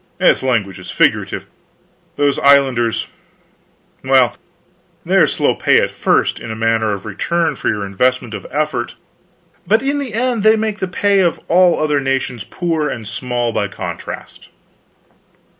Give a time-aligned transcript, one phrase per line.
[0.17, 1.45] This language is figurative.
[2.15, 3.05] Those islanders
[4.03, 4.35] well,
[5.05, 8.47] they are slow pay at first, in the matter of return for your investment of
[8.49, 8.95] effort,
[9.67, 13.51] but in the end they make the pay of all other nations poor and small
[13.53, 14.49] by contrast.